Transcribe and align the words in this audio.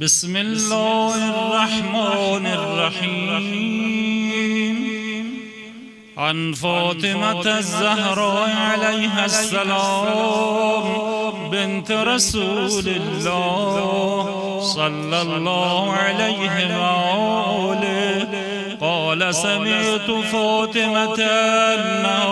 بسم 0.00 0.36
الله 0.36 1.14
الرحمن 1.16 2.46
الرحيم. 2.46 3.96
عن 6.18 6.52
فاطمة 6.52 7.58
الزهراء 7.58 8.50
عليها 8.56 9.24
السلام. 9.24 10.84
بنت 11.50 11.92
رسول 11.92 12.88
الله 12.88 14.60
صلى 14.74 15.22
الله 15.22 15.92
عليه 15.92 16.76
وآله. 16.76 18.28
قال 18.80 19.34
سمعت 19.34 20.10
فاطمة 20.32 21.22
أنه 21.74 22.28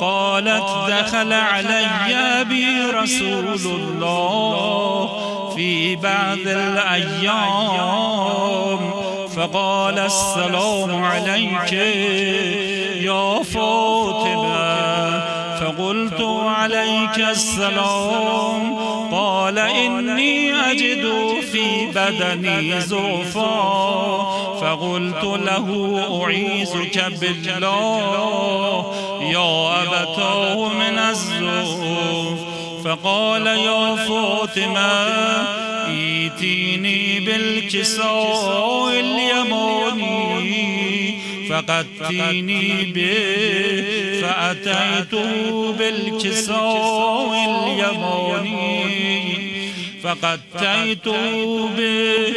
قالت 0.00 0.64
دخل 0.88 1.32
علي 1.32 2.44
بي 2.48 2.66
رسول 2.90 3.58
الله. 3.64 5.23
في 5.56 5.96
بعض 5.96 6.38
الأيام 6.46 8.14
فقال 9.36 9.98
السلام 9.98 11.04
عليك 11.04 11.72
يا 13.02 13.42
فاطمة. 13.42 14.84
فقلت 15.60 16.20
عليك 16.44 17.18
السلام. 17.30 18.76
قال 19.12 19.58
إني 19.58 20.54
أجد 20.70 21.04
في 21.52 21.86
بدني 21.86 22.80
زوفا 22.80 23.54
فقلت 24.60 25.24
له 25.24 25.66
أعيذك 26.22 27.04
بالله. 27.20 28.84
يا 29.20 29.82
أبتاه 29.82 30.68
من 30.68 30.98
الزوف 30.98 32.53
فقال 32.84 33.46
يا 33.46 33.96
فاطمة 33.96 34.92
إيتيني 35.88 37.20
بالكساء 37.20 38.90
اليماني 39.00 40.54
فقدتيني 41.50 42.84
به 42.84 44.20
فأتيته 44.20 45.72
بالكساء 45.72 47.32
اليماني 47.48 48.94
فقدتيته 50.02 51.68
به 51.68 52.34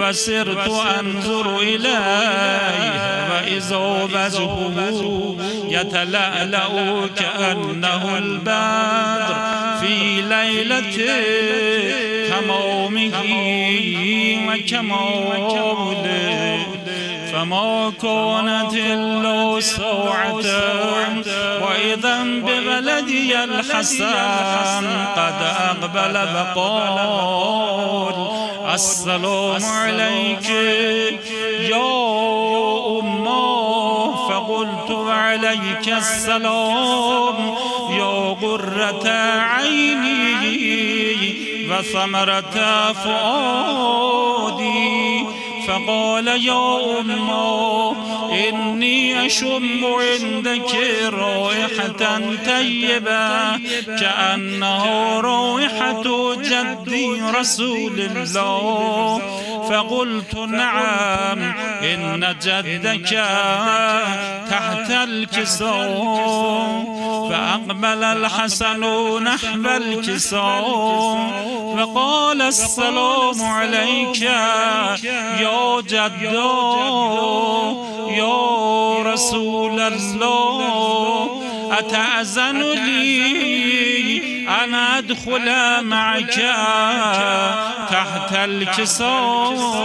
وسرت 0.00 0.68
أنظر 1.00 1.58
إليه 1.58 3.10
وإذا 3.30 3.76
وجهه 4.14 5.36
يتلألأ 5.68 7.06
كأنه 7.16 8.18
البدر. 8.18 9.59
في 9.80 10.22
ليلة 10.22 10.96
كمومه 12.30 13.12
وكموله 15.28 16.66
فما 17.32 17.92
كانت 18.02 18.74
إلا 18.74 19.60
ساعة 19.60 20.36
وإذا 21.62 22.22
بولدي 22.22 23.44
الحسن 23.44 24.86
قد 25.16 25.42
أقبل 25.42 26.14
فقال 26.34 26.98
السلام 28.74 29.64
عليك 29.64 30.50
يا 31.70 32.10
عليك 35.30 35.88
السلام 35.88 37.54
يا 37.90 38.34
قرة 38.42 39.08
عيني 39.38 40.60
وثمرة 41.70 42.92
فؤادي 42.92 43.99
فقال 45.86 46.28
يا 46.28 47.00
أمه 47.00 47.96
إني 48.48 49.26
أشم 49.26 49.84
عندك 49.84 50.74
رائحة 51.12 52.02
طيبة 52.46 53.56
كأنها 54.00 55.20
رائحة 55.20 56.34
جدي 56.34 57.20
رسول 57.34 58.00
الله. 58.00 59.20
فقلت 59.70 60.34
نعم 60.34 61.42
إن 61.82 62.34
جدك 62.42 63.10
تحت 64.50 64.90
الكساء. 64.90 66.04
فأقبل 67.30 68.04
الحسن 68.04 68.80
نحو 69.22 69.64
الكساء. 69.76 70.64
فقال 71.76 72.42
السلام 72.42 73.42
عليك 73.42 74.22
يا 75.40 75.69
جدو 75.86 76.50
يا 78.10 79.02
رسول 79.12 79.80
الله 79.80 81.42
أتأذن 81.72 82.60
لي 82.60 84.20
أن 84.64 84.74
أدخل 84.74 85.82
معك 85.84 86.34
تحت 87.90 88.32
الكساء 88.32 89.80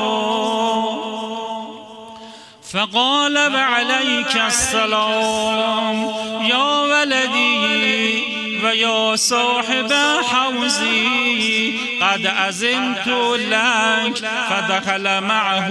فقال 2.73 3.38
وعليك 3.53 4.35
السلام 4.47 6.11
يا 6.50 6.81
ولدي 6.81 8.34
ويا 8.66 9.16
صاحب 9.16 9.94
حوزي 10.24 11.72
قد 12.02 12.26
أزمت 12.48 13.08
لك 13.38 14.30
فدخل 14.50 15.22
معه 15.22 15.70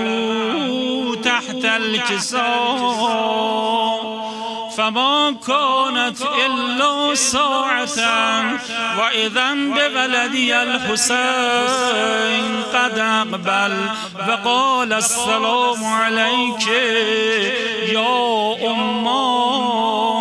تحت 1.25 1.65
الكساء 1.65 2.45
فما 4.77 5.35
كانت 5.47 6.19
إلا 6.47 7.15
ساعة 7.15 8.59
وإذا 8.99 9.55
بولدي 9.55 10.63
الحسين 10.63 12.45
قد 12.75 12.99
أقبل 12.99 13.87
وقال 14.29 14.93
السلام 14.93 15.85
عليك 15.85 16.69
يا 17.93 18.55
أمة. 18.71 20.14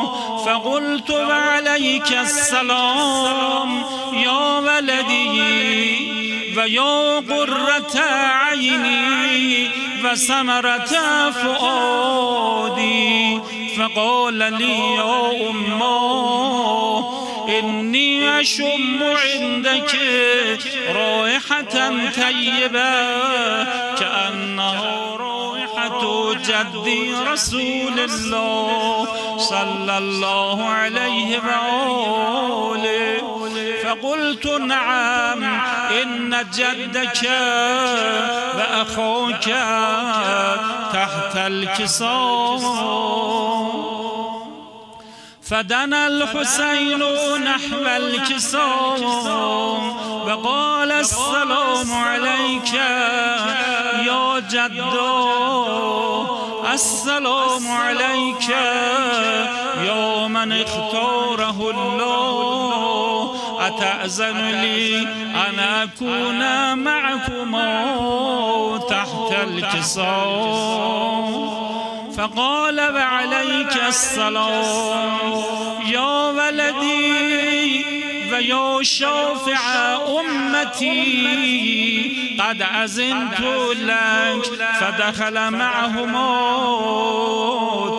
فقلت 0.54 1.10
وعليك 1.10 2.12
السلام 2.12 3.84
يا 4.14 4.60
ولدي 4.60 5.42
ويا 6.58 7.20
قرة 7.20 8.00
عيني 8.46 9.70
وثمرة 10.06 10.94
فؤادي 11.32 12.94
فقال 13.78 14.34
لي 14.34 14.96
يا 14.96 15.50
أمة 15.50 17.00
إني 17.60 18.40
أشم 18.42 19.04
عندك 19.04 20.00
رائحة 20.90 21.90
طيبة 22.16 22.92
كأنها 23.96 25.16
رائحة 25.16 25.33
جدي 26.54 27.14
رسول 27.32 28.00
الله 28.00 29.08
صلى 29.38 29.98
الله 29.98 30.70
عليه 30.70 31.40
وآله. 31.40 33.22
فقلت 33.84 34.46
نعم 34.48 35.44
إن 36.02 36.46
جدك 36.54 37.24
وأخوك 38.58 39.48
تحت 40.94 41.36
الكساء. 41.36 42.62
فدنا 45.50 46.08
الحسين 46.08 47.02
نحو 47.44 47.86
الكساء. 47.98 49.02
وقال 50.28 50.92
السلام 50.92 51.94
عليك 51.94 52.74
جدو. 54.50 56.26
السلام 56.74 57.68
عليك 57.68 58.50
يا 59.88 60.28
من 60.28 60.52
اختاره 60.52 61.72
الله. 61.72 63.36
أتأذن 63.60 64.52
لي 64.62 65.02
أن 65.48 65.60
أكون 65.60 66.74
معكما 66.78 67.70
تحت 68.90 69.32
الكساء 69.48 71.28
فقال 72.18 72.78
وعليك 72.96 73.76
السلام. 73.88 75.44
يا 75.86 76.32
ولدي 76.32 77.93
ويا 78.34 78.84
شافع 78.84 79.96
أمتي. 80.20 81.54
قد 82.40 82.62
أزنت 82.62 83.40
لك 83.80 84.46
فدخل 84.80 85.52
معهما 85.52 86.30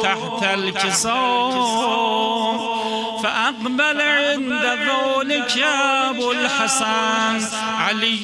تحت 0.02 0.54
الكساء 0.54 1.14
فأقبل 3.22 4.00
عند 4.00 4.64
ذلك 4.64 5.58
أبو 6.08 6.32
الحسن 6.32 7.46
علي 7.78 8.18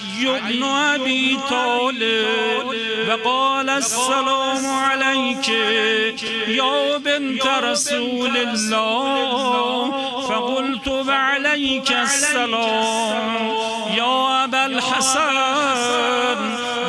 بن 0.48 0.64
أبي 0.64 1.38
طالب. 1.50 2.49
فقال 3.10 3.70
السلام 3.70 4.66
عليك 4.66 5.48
يا 6.48 6.96
بنت 6.98 7.46
رسول 7.46 8.36
الله. 8.36 9.90
فقلت 10.28 10.88
وعليك 10.88 11.92
السلام 11.92 13.52
يا 13.96 14.44
أبا 14.44 14.66
الحسن 14.66 16.38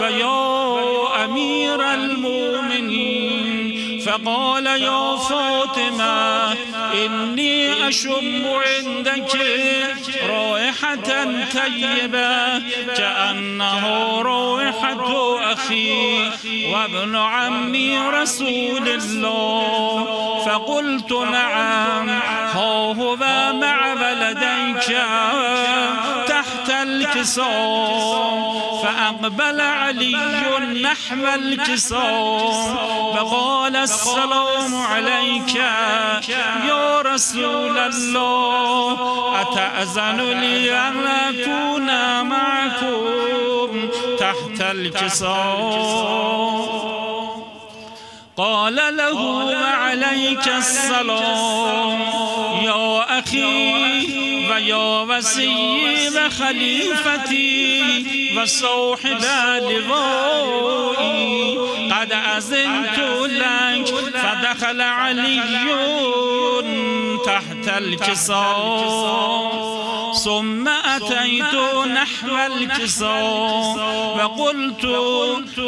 ويا 0.02 1.26
أمير 1.26 1.94
المؤمنين. 1.94 3.62
فقال 4.06 4.66
يا 4.66 5.16
فاطمة 5.16 6.52
إني 7.06 7.88
أشم 7.88 8.44
عندك 8.48 9.36
طيبة 11.54 12.60
كأنه 12.96 13.86
رائحة 14.22 15.54
أخي 15.54 16.30
وابن 16.72 17.16
عمي 17.16 17.98
رسول 17.98 18.90
الله. 18.90 20.46
فقلت 20.46 21.12
نعم 21.12 22.10
ها 22.10 22.52
هو 22.54 23.16
مع 23.54 23.94
ولديك. 23.94 24.98
الكساء 27.12 28.82
فأقبل 28.84 29.62
علي 29.62 30.16
نحو 30.84 31.28
الكساء 31.36 33.14
فقال 33.16 33.76
السلام 33.76 34.76
عليك 34.76 35.56
يا 36.68 37.02
رسول 37.02 37.78
الله. 37.78 38.98
أتأذن 39.42 40.40
لي 40.40 40.78
أن 40.78 41.08
أكون 41.08 41.90
معكم 42.30 43.90
تحت 44.20 44.62
الكساء 44.62 46.12
قال 48.38 48.76
له 48.98 49.22
وعليك 49.22 50.48
السلام. 50.48 52.00
يا 52.64 53.20
أخي 53.20 54.01
ويا 54.62 55.18
وسيي 55.18 56.10
وخليفتي 56.10 57.84
وصوحب 58.38 59.22
لغائي 59.62 61.58
قد 61.92 62.12
أذنت 62.12 63.00
لك 63.30 63.88
فدخل 64.14 64.82
علي 64.82 65.42
تحت 67.26 67.78
الكساء 67.78 69.72
ثم 70.24 70.68
أتيت 70.68 71.56
نحو 71.94 72.38
الكساء 72.46 73.76
وقلت 74.18 74.86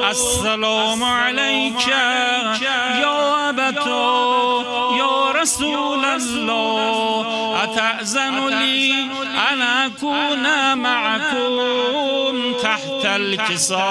السلام 0.10 1.04
عليك 1.04 1.88
يا 1.88 3.50
أبتو. 3.50 4.62
يا 4.98 5.23
رسول 5.44 6.06
الله 6.06 7.64
أتأذن 7.64 8.48
لي 8.48 8.94
أن 9.52 9.62
معكم 10.78 11.56
تحت 12.64 13.06
الكساء؟ 13.06 13.84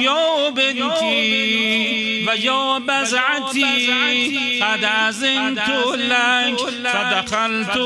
يا 0.00 0.48
بنتي 0.48 2.26
ويا 2.28 2.78
بزعتي 2.78 4.60
قد 4.62 4.84
أزنت 4.84 5.68
لك 5.94 6.58
فدخلت 6.92 7.78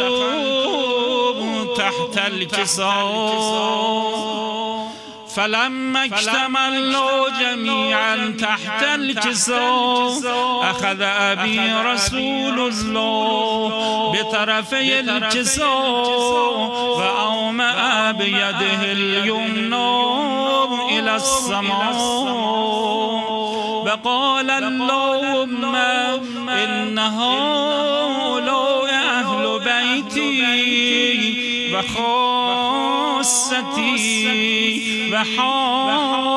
تحت 1.77 2.19
الكساء. 2.33 3.69
فلما 5.37 6.05
اجتملوا 6.05 7.29
جميعا 7.41 8.37
تحت 8.41 8.83
الكساء 8.95 10.21
أخذ 10.71 11.03
أبي 11.03 11.73
رسول 11.73 12.61
الله 12.69 14.13
بطرفي 14.13 15.01
الكساء 15.01 15.69
وأومأ 16.99 18.13
بيده 18.13 18.93
اليمنى 18.93 20.05
إلى 20.99 21.17
السماء. 21.17 21.95
وقال 23.87 24.51
اللهم 24.51 25.75
إن 26.49 26.99
هؤلاء 26.99 28.89
أهل 28.91 29.61
بيتي 29.65 30.43
وخاصتي 33.19 35.11
وحامتي 35.13 36.29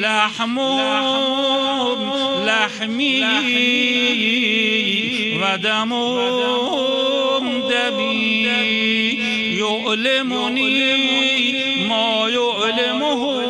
لحمهم 0.00 1.98
لحمي 2.46 3.22
ودمهم 5.42 7.44
دمي. 7.70 8.46
يؤلمني 9.58 10.78
ما 11.88 12.10
يؤلمهم 12.28 13.42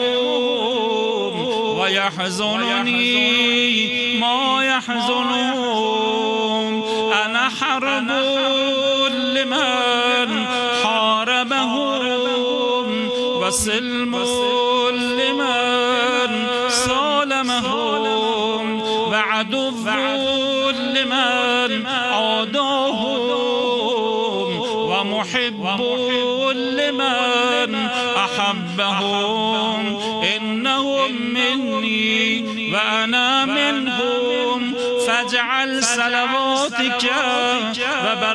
ويحزنني. 1.79 3.52
حاربهم 11.51 13.09
وسلم 13.43 14.13
لمن 14.91 16.31
صالمهم 16.69 18.03
وعدو 18.83 19.71
لمن 20.71 21.87
عاداهم 21.87 23.23
ومحب 24.91 25.63
لمن 26.53 27.71
أحبهم. 28.17 29.81
إنهم 30.37 31.11
مني 31.35 32.45
وأنا 32.73 33.29
منهم. 33.45 34.75
فاجعل 35.07 35.85
صلواتك 35.85 37.05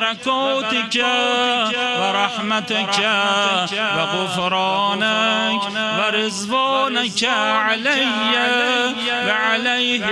برکاتك 0.08 1.04
و 2.00 2.02
رحمتك 2.16 2.98
و 3.96 4.00
غفرانك 4.00 5.62
و 5.98 6.00
رزوانك 6.16 7.24
علی 7.24 8.06
و 9.26 9.30
علیهم 9.30 10.08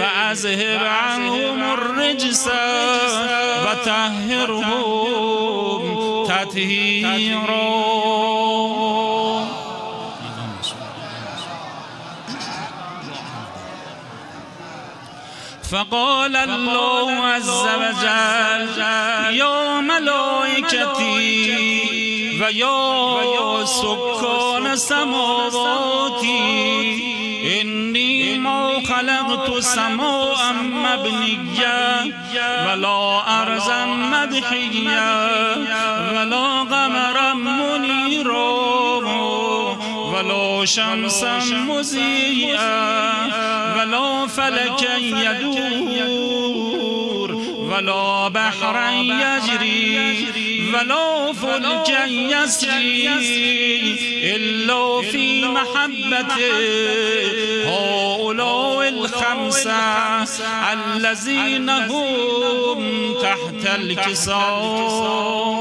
وأذهب 0.00 0.84
عنهم 0.84 1.72
الرجس 1.72 2.48
وطهرهم 3.66 5.04
تطهيرا 6.26 7.90
فقال 15.70 16.36
الله 16.36 17.26
عز 17.26 17.48
وجل 17.48 18.82
یا 19.34 19.80
ملائکتی 19.80 21.20
و 22.40 22.52
یا 22.52 23.64
سکان 23.66 24.76
سماواتی 24.76 26.26
اینی 27.44 28.38
ما 28.38 28.80
خلقت 28.80 29.60
سما 29.60 30.34
مبنیه 30.62 32.14
ولا 32.66 33.20
ارزم 33.20 33.88
مدحیه 34.12 35.00
شمسم 40.64 41.40
شمسا 41.40 41.56
مزیعا 41.56 43.26
ولو 43.76 44.26
فلکا 44.26 44.96
یدور. 44.98 46.50
ولو 47.70 48.30
بحرا 48.34 48.90
یجری. 48.92 49.98
ولو 50.72 51.32
فنج 51.32 51.90
یسری. 52.08 53.08
الا 54.34 55.00
فی 55.10 55.44
محبت. 55.44 56.32
هؤلاء 57.66 58.88
الخمسه 58.88 59.82
الذين 60.72 61.68
هم 61.70 62.80
تحت 63.22 63.64
الكساء. 63.74 65.60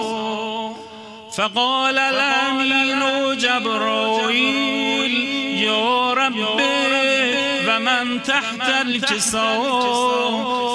فقال 1.38 1.98
الامين 1.98 3.02
جبرائيل 3.38 4.79
يا 5.70 6.14
ربي 6.14 7.64
فمن 7.68 8.24
تحت 8.24 8.70
الكساء 8.82 9.60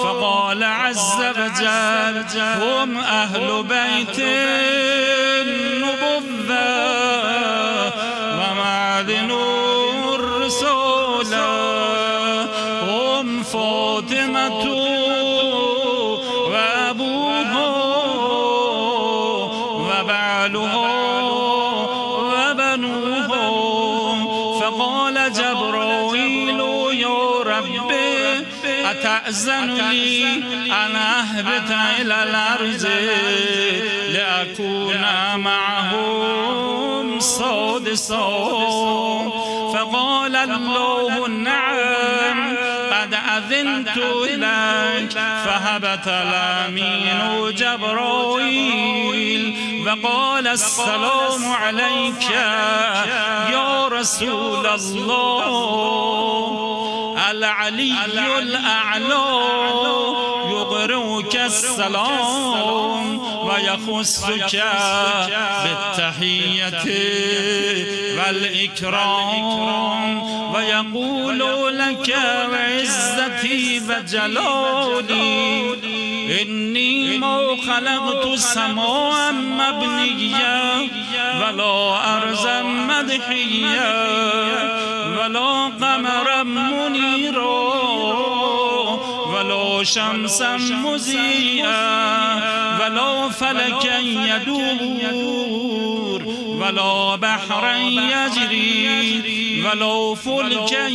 فقال 0.04 0.64
عز 0.64 1.20
وجل 1.38 2.24
هم 2.62 2.96
أهل 2.98 3.62
بيت 3.62 4.20
لأكون 34.61 35.40
معهم 35.40 37.20
سادسا 37.20 38.26
فقال 39.75 40.37
الله 40.37 41.28
نعم 41.28 42.56
قد 42.92 43.14
أذنت 43.14 43.99
لك 43.99 45.12
فهبت 45.44 46.06
الأمين 46.08 47.50
جبرائيل. 47.56 49.42
وقال 49.87 50.46
السلام 50.46 51.52
عليك 51.52 52.30
يا 53.52 53.88
رسول 53.88 54.66
الله. 54.66 55.84
العلی 57.28 57.92
الاعلا 58.38 59.24
یقرعک 60.50 61.36
السلام 61.36 63.20
ويخصك 63.46 64.54
یخصک 64.54 64.54
بالتحیت 65.64 66.86
والاکرام 68.16 69.34
و 70.54 70.56
لك 71.70 72.10
عزتی 72.54 73.78
و 73.88 74.00
جلالی 74.12 75.74
إني 76.42 77.18
ما 77.18 77.56
خلقت 77.66 78.38
سماء 78.38 79.32
مبنيا 79.32 80.88
ولا 81.40 81.96
أرزا 82.16 82.62
مدحيا 82.62 83.94
ولا 85.14 85.71
قمر 85.80 86.42
منیرا 86.42 87.64
ولا 89.35 89.85
شمس 89.85 90.42
مزیعا 90.85 92.35
ولا 92.80 93.28
فلکا 93.28 93.99
یدور 94.00 95.54
ولا 96.61 97.16
ولو 97.16 97.90
یجری 97.90 99.62
ولا 99.64 100.14
ولو 100.14 100.90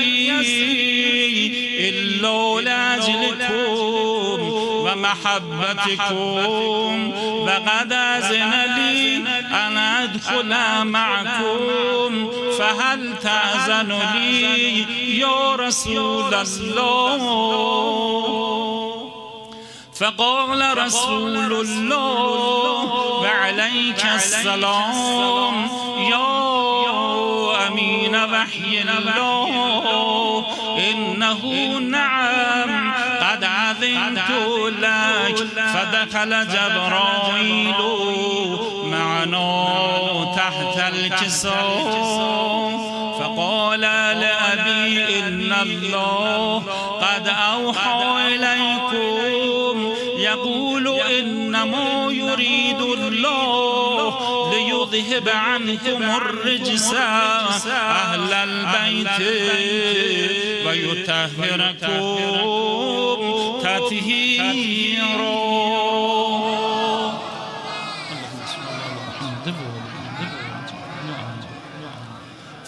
یسری 0.00 1.52
الا 1.78 2.60
لعجلكم 2.60 4.40
و 4.84 4.96
محبتكم 4.96 6.24
و 7.46 7.48
قد 7.50 7.92
ازن 7.92 8.52
لی 8.76 9.16
ان 9.52 9.76
ادخل 9.78 10.82
معكم. 10.82 12.43
فهل 12.64 13.14
تأذن 13.22 13.92
لي 14.14 15.18
يا 15.18 15.56
رسول 15.56 16.34
الله؟ 16.34 17.20
فقال 20.00 20.78
رسول 20.78 21.52
الله 21.52 22.84
وعليك 23.22 24.04
السلام 24.14 25.68
يا 26.10 26.44
أمين 27.66 28.16
وحي 28.16 28.82
الله 28.98 30.44
إنه 30.90 31.78
نعم 31.78 32.92
قد 33.20 33.44
عذنت 33.44 34.30
لك 34.78 35.36
فدخل 35.74 36.48
جبرائيل 36.48 37.74
تحت 40.44 40.94
الكساء 40.94 41.84
فقال 43.18 43.80
لأبي 43.80 45.18
إن 45.18 45.52
الله 45.62 46.62
قد 47.00 47.28
أوحى 47.28 48.34
إليكم. 48.34 49.94
يقول 50.18 50.88
إنما 50.88 52.08
يريد 52.10 52.80
الله 52.80 54.14
ليذهب 54.54 55.28
عنكم 55.28 56.02
الرجس 56.02 56.94
أهل 56.94 58.32
البيت 58.32 59.20
ويطهركم. 60.66 62.04
تطهيرا. 63.62 65.53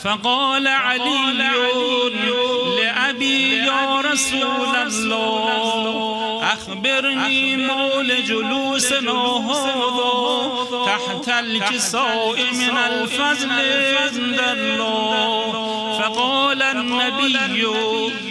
فقال 0.06 0.68
علي 0.68 1.32
لأبي 2.76 3.56
يا 3.56 4.00
رسول 4.00 4.76
الله 4.76 6.40
أخبرني 6.52 7.56
مول 7.56 8.24
جلوسنا 8.24 9.12
هذا 9.12 10.12
تحت 10.86 11.28
الكساء 11.28 12.36
من 12.52 12.76
الفضل 12.76 13.50
عند 13.50 14.40
الله. 14.40 15.45
فقال 15.98 16.62
النبي 16.62 17.64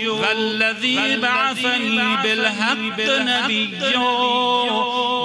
والذي 0.10 1.18
بعثني 1.18 2.18
بالحق 2.24 3.00
نبيا 3.00 3.98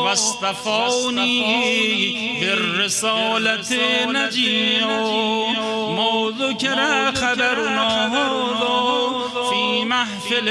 واصطفوني 0.05 2.41
بالرسالة 2.41 3.71
نجيا 4.07 4.87
ما 5.97 6.33
ذكر 6.39 6.79
خبرنا 7.15 8.07
هذا 8.07 8.27
في 9.51 9.85
محفل 9.85 10.49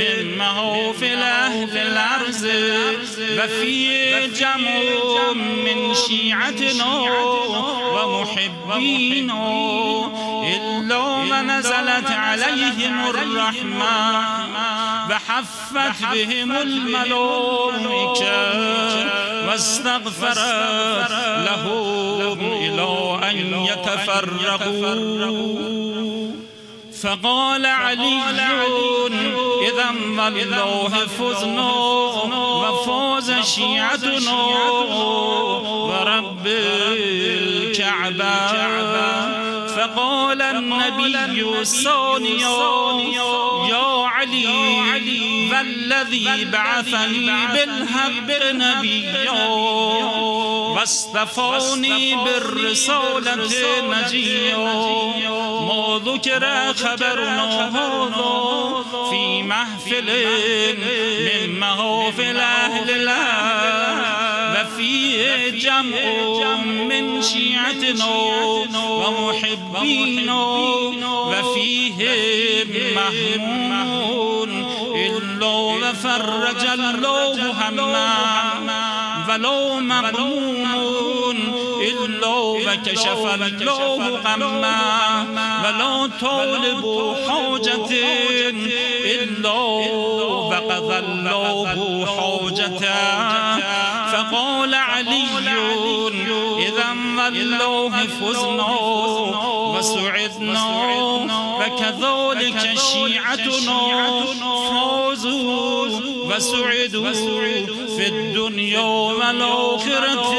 من 0.00 0.38
محافل 0.38 1.22
أهل 1.22 1.78
الأرض 1.78 2.44
وفي 3.38 4.26
جمع 4.26 5.32
من 5.64 5.94
شيعتنا 5.94 6.90
ومحبينا. 7.94 9.42
نزلت 11.42 12.10
عليهم 12.10 13.06
الرحمة 13.06 13.96
وحفت 15.10 15.98
بهم 16.12 16.52
الملائكة 16.56 17.16
واستغفرت 19.48 21.10
لهم 21.46 22.38
إلى 22.40 22.90
أن 23.30 23.36
يتفرقوا. 23.64 25.06
فقال 27.02 27.66
علي 27.66 28.20
إذا 29.68 29.88
والله 30.18 30.92
فزنا 31.18 31.70
وفوز 32.62 33.30
شيعتنا. 33.32 34.40
ورب 35.90 36.46
الكعبة. 37.36 38.56
النبي 40.88 41.64
ثانيا 41.64 42.48
يا 43.70 44.06
علي 44.06 44.46
والذي 45.52 46.44
بعثني 46.44 47.46
بالحق 47.52 48.52
نبيا 48.52 49.46
واصطفوني 50.76 52.16
بالرسالة 52.24 53.34
نجيا 53.34 54.56
ما 55.68 56.00
ذكر 56.04 56.74
خبرنا 56.74 57.68
هذا 57.68 58.84
في 59.10 59.42
محفل 59.42 60.08
من 61.26 61.60
محافل 61.60 62.36
أهل 62.36 62.90
الله 62.90 64.05
جمع 65.50 66.56
من 66.88 67.22
شيعتنا 67.22 68.06
ومحبينا 68.78 70.42
وفيه 71.04 72.04
محمون 72.96 74.50
إلا 74.94 75.46
وفرج 75.46 76.66
الله 76.80 77.52
هما 77.68 78.36
ولو 79.28 79.80
مغموم 79.80 81.36
إلا 81.82 82.28
وكشف 82.28 83.34
الله 83.42 84.20
غما 84.24 84.76
ولا 85.64 86.10
طالب 86.20 87.14
حاجة 87.28 87.90
إلا 89.04 89.50
وقضى 89.50 90.98
الله 90.98 92.06
حاجته 92.06 93.95
فقال 94.12 94.74
علي 94.74 95.26
إذا 96.68 96.92
الله 97.28 98.06
فزنا 98.06 98.72
وسعدنا 99.74 100.66
وكذلك 101.60 102.60
شيعتنا 102.92 103.80
فازوا 104.70 105.86
وسعدوا 106.26 107.12
في 107.96 108.06
الدنيا 108.08 108.80
والآخرة. 108.80 110.34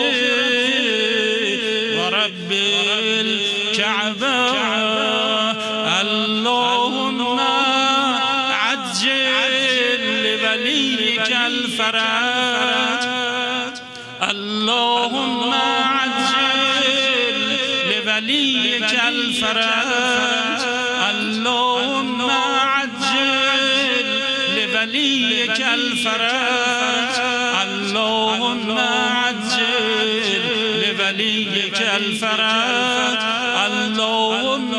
لوليك 18.37 18.93
الفرج. 19.07 20.61
اللهم 21.09 22.21
عجل 22.31 24.07
لوليك 24.55 25.59
الفرج. 25.73 27.15
اللهم 27.63 28.77
عجل 29.21 30.41
لوليك 30.83 31.79
الفرج. 31.95 33.19
اللهم 33.65 34.71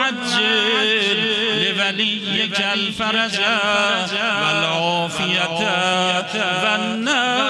عجل 0.00 1.20
لوليك 1.76 2.60
الفرج. 2.74 3.38
والعافية 4.42 5.42
والنار 6.62 7.41